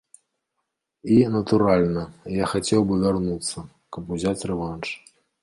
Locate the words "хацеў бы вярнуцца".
2.55-3.57